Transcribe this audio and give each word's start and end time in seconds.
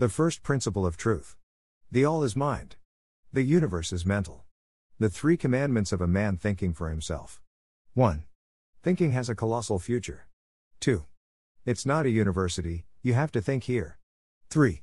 The 0.00 0.08
first 0.08 0.42
principle 0.42 0.86
of 0.86 0.96
truth. 0.96 1.36
The 1.92 2.06
all 2.06 2.24
is 2.24 2.34
mind. 2.34 2.76
The 3.34 3.42
universe 3.42 3.92
is 3.92 4.06
mental. 4.06 4.44
The 4.98 5.10
three 5.10 5.36
commandments 5.36 5.92
of 5.92 6.00
a 6.00 6.06
man 6.06 6.38
thinking 6.38 6.72
for 6.72 6.88
himself. 6.88 7.42
1. 7.92 8.24
Thinking 8.82 9.10
has 9.10 9.28
a 9.28 9.34
colossal 9.34 9.78
future. 9.78 10.26
2. 10.80 11.04
It's 11.66 11.84
not 11.84 12.06
a 12.06 12.08
university, 12.08 12.86
you 13.02 13.12
have 13.12 13.30
to 13.32 13.42
think 13.42 13.64
here. 13.64 13.98
3. 14.48 14.80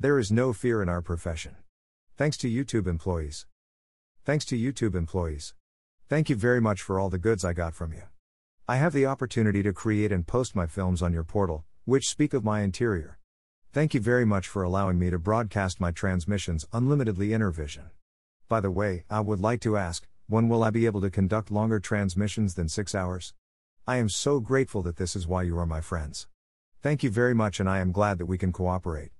There 0.00 0.18
is 0.18 0.32
no 0.32 0.52
fear 0.52 0.82
in 0.82 0.88
our 0.88 1.02
profession. 1.02 1.54
Thanks 2.16 2.36
to 2.38 2.50
YouTube 2.50 2.88
employees. 2.88 3.46
Thanks 4.24 4.44
to 4.46 4.58
YouTube 4.58 4.96
employees. 4.96 5.54
Thank 6.08 6.28
you 6.28 6.34
very 6.34 6.60
much 6.60 6.82
for 6.82 6.98
all 6.98 7.10
the 7.10 7.16
goods 7.16 7.44
I 7.44 7.52
got 7.52 7.74
from 7.74 7.92
you. 7.92 8.08
I 8.66 8.78
have 8.78 8.92
the 8.92 9.06
opportunity 9.06 9.62
to 9.62 9.72
create 9.72 10.10
and 10.10 10.26
post 10.26 10.56
my 10.56 10.66
films 10.66 11.00
on 11.00 11.12
your 11.12 11.22
portal, 11.22 11.64
which 11.84 12.08
speak 12.08 12.34
of 12.34 12.42
my 12.42 12.62
interior. 12.62 13.17
Thank 13.70 13.92
you 13.92 14.00
very 14.00 14.24
much 14.24 14.48
for 14.48 14.62
allowing 14.62 14.98
me 14.98 15.10
to 15.10 15.18
broadcast 15.18 15.78
my 15.78 15.90
transmissions 15.90 16.66
unlimitedly 16.72 17.28
Intervision. 17.28 17.90
By 18.48 18.60
the 18.60 18.70
way, 18.70 19.04
I 19.10 19.20
would 19.20 19.40
like 19.40 19.60
to 19.60 19.76
ask, 19.76 20.06
when 20.26 20.48
will 20.48 20.64
I 20.64 20.70
be 20.70 20.86
able 20.86 21.02
to 21.02 21.10
conduct 21.10 21.50
longer 21.50 21.78
transmissions 21.78 22.54
than 22.54 22.70
6 22.70 22.94
hours? 22.94 23.34
I 23.86 23.96
am 23.96 24.08
so 24.08 24.40
grateful 24.40 24.80
that 24.82 24.96
this 24.96 25.14
is 25.14 25.26
why 25.26 25.42
you 25.42 25.58
are 25.58 25.66
my 25.66 25.82
friends. 25.82 26.28
Thank 26.80 27.02
you 27.02 27.10
very 27.10 27.34
much 27.34 27.60
and 27.60 27.68
I 27.68 27.80
am 27.80 27.92
glad 27.92 28.16
that 28.18 28.26
we 28.26 28.38
can 28.38 28.52
cooperate. 28.52 29.10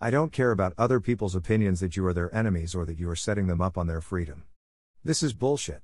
I 0.00 0.10
don't 0.10 0.32
care 0.32 0.52
about 0.52 0.74
other 0.78 1.00
people's 1.00 1.34
opinions 1.34 1.80
that 1.80 1.96
you 1.96 2.06
are 2.06 2.14
their 2.14 2.32
enemies 2.32 2.76
or 2.76 2.86
that 2.86 3.00
you 3.00 3.10
are 3.10 3.16
setting 3.16 3.48
them 3.48 3.60
up 3.60 3.76
on 3.76 3.88
their 3.88 4.00
freedom. 4.00 4.44
This 5.02 5.24
is 5.24 5.32
bullshit. 5.32 5.82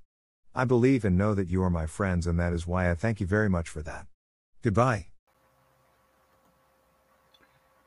I 0.55 0.65
believe 0.65 1.05
and 1.05 1.19
know 1.19 1.35
that 1.35 1.49
you 1.49 1.65
are 1.65 1.71
my 1.71 1.87
friends 1.87 2.29
and 2.29 2.39
that 2.39 2.53
is 2.53 2.65
why 2.65 2.89
I 2.89 2.95
thank 2.95 3.21
you 3.21 3.27
very 3.27 3.49
much 3.49 3.69
for 3.69 3.83
that. 3.83 4.07
Goodbye. 4.63 5.09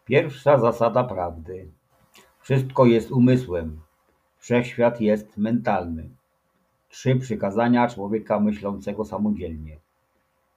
Pierwsza 0.08 0.60
zasada 0.60 1.04
prawdy. 1.04 1.68
Wszystko 2.40 2.86
jest 2.86 3.12
umysłem. 3.12 3.82
Wszechświat 4.38 5.02
jest 5.02 5.38
mentalny. 5.38 6.10
Trzy 6.90 7.16
przykazania 7.16 7.88
człowieka 7.88 8.40
myślącego 8.40 9.06
samodzielnie. 9.06 9.78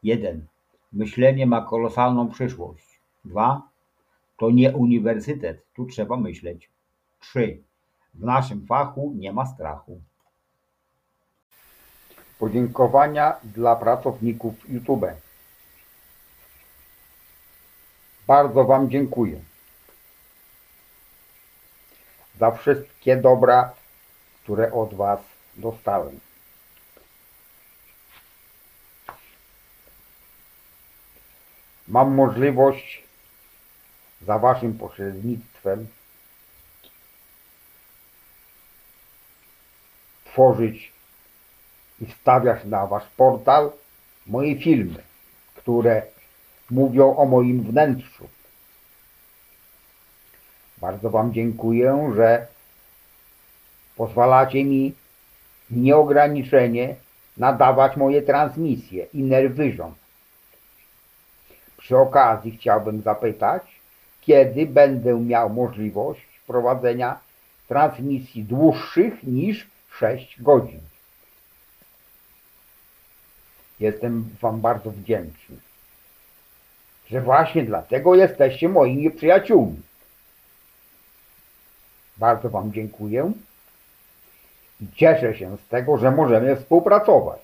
1. 0.02 0.46
Myślenie 0.92 1.46
ma 1.46 1.62
kolosalną 1.62 2.28
przyszłość. 2.28 3.00
2. 3.24 3.62
To 4.36 4.50
nie 4.50 4.72
uniwersytet, 4.76 5.64
tu 5.74 5.86
trzeba 5.86 6.16
myśleć. 6.16 6.70
3. 7.20 7.62
W 8.14 8.24
naszym 8.24 8.66
fachu 8.66 9.12
nie 9.16 9.32
ma 9.32 9.46
strachu. 9.46 10.00
Podziękowania 12.38 13.36
dla 13.44 13.76
pracowników 13.76 14.70
YouTube. 14.70 15.06
Bardzo 18.26 18.64
Wam 18.64 18.90
dziękuję 18.90 19.49
za 22.40 22.50
wszystkie 22.50 23.16
dobra, 23.16 23.74
które 24.42 24.72
od 24.72 24.94
Was 24.94 25.20
dostałem. 25.56 26.20
Mam 31.88 32.14
możliwość 32.14 33.02
za 34.22 34.38
Waszym 34.38 34.78
pośrednictwem 34.78 35.86
tworzyć 40.24 40.92
i 42.00 42.06
wstawiać 42.06 42.64
na 42.64 42.86
Wasz 42.86 43.08
portal 43.16 43.72
moje 44.26 44.60
filmy, 44.60 45.02
które 45.54 46.02
mówią 46.70 47.16
o 47.16 47.24
moim 47.26 47.62
wnętrzu. 47.62 48.19
Bardzo 50.80 51.10
Wam 51.10 51.32
dziękuję, 51.32 52.12
że 52.16 52.46
pozwalacie 53.96 54.64
mi 54.64 54.94
nieograniczenie 55.70 56.94
nadawać 57.36 57.96
moje 57.96 58.22
transmisje 58.22 59.06
Inner 59.14 59.52
Vision. 59.52 59.94
Przy 61.76 61.96
okazji 61.96 62.56
chciałbym 62.56 63.02
zapytać, 63.02 63.62
kiedy 64.20 64.66
będę 64.66 65.20
miał 65.20 65.50
możliwość 65.50 66.26
prowadzenia 66.46 67.18
transmisji 67.68 68.44
dłuższych 68.44 69.22
niż 69.22 69.66
6 69.98 70.42
godzin. 70.42 70.80
Jestem 73.80 74.36
Wam 74.40 74.60
bardzo 74.60 74.90
wdzięczny, 74.90 75.56
że 77.10 77.20
właśnie 77.20 77.62
dlatego 77.62 78.14
jesteście 78.14 78.68
moimi 78.68 79.10
przyjaciółmi. 79.10 79.82
Bardzo 82.20 82.50
Wam 82.50 82.72
dziękuję 82.72 83.32
i 84.80 84.86
cieszę 84.96 85.34
się 85.34 85.56
z 85.56 85.68
tego, 85.68 85.98
że 85.98 86.10
możemy 86.10 86.56
współpracować. 86.56 87.40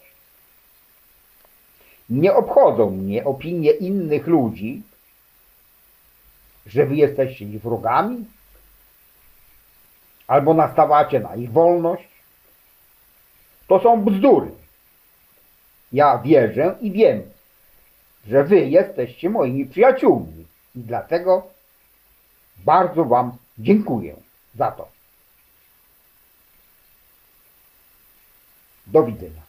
Nie 2.11 2.35
obchodzą 2.35 2.91
mnie 2.91 3.25
opinie 3.25 3.71
innych 3.71 4.27
ludzi, 4.27 4.83
że 6.67 6.87
Wy 6.87 6.97
jesteście 6.97 7.45
ich 7.45 7.63
wrogami 7.63 8.25
albo 10.27 10.55
nastawacie 10.55 11.21
na 11.21 11.37
ich 11.37 11.53
wolność. 11.53 12.09
To 13.69 13.81
są 13.81 14.05
bzdury. 14.05 14.51
Ja 15.93 16.19
wierzę 16.19 16.77
i 16.81 16.93
wiem, 16.93 17.23
że 18.29 18.45
Wy 18.45 18.57
jesteście 18.61 19.31
moimi 19.31 19.67
przyjaciółmi 19.67 20.45
i 20.75 20.81
dlatego 20.81 21.47
bardzo 22.57 23.05
Wam 23.05 23.37
dziękuję 23.59 24.26
za 24.59 24.71
to. 24.71 24.89
Do 28.87 29.03
widzenia. 29.03 29.46